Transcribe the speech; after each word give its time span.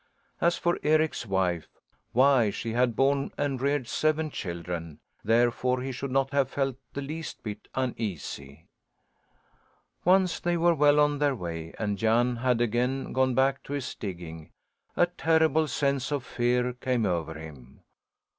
As 0.41 0.57
for 0.57 0.79
Eric's 0.81 1.27
wife 1.27 1.67
why 2.11 2.49
she 2.49 2.73
had 2.73 2.95
borne 2.95 3.31
and 3.37 3.61
reared 3.61 3.87
seven 3.87 4.31
children; 4.31 4.99
therefore 5.23 5.81
he 5.83 5.91
should 5.91 6.09
not 6.09 6.31
have 6.31 6.49
felt 6.49 6.75
the 6.93 7.03
least 7.03 7.43
bit 7.43 7.67
uneasy. 7.75 8.65
Once 10.03 10.39
they 10.39 10.57
were 10.57 10.73
well 10.73 10.99
on 10.99 11.19
their 11.19 11.35
way 11.35 11.75
and 11.77 11.99
Jan 11.99 12.37
had 12.37 12.61
again 12.61 13.13
gone 13.13 13.35
back 13.35 13.61
to 13.65 13.73
his 13.73 13.93
digging, 13.93 14.49
a 14.97 15.05
terrible 15.05 15.67
sense 15.67 16.11
of 16.11 16.25
fear 16.25 16.73
came 16.73 17.05
over 17.05 17.35
him. 17.35 17.81